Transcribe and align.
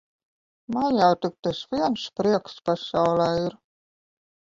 Man 0.77 0.97
jau 1.01 1.09
tik 1.27 1.37
tas 1.49 1.61
viens 1.75 2.09
prieks 2.19 2.59
pasaulē 2.71 3.33
ir. 3.47 3.59